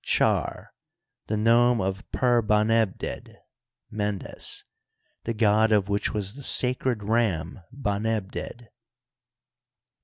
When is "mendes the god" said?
3.91-5.71